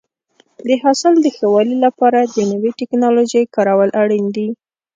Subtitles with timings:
[0.67, 4.47] د حاصل د ښه والي لپاره د نوې ټکنالوژۍ کارول اړین دي.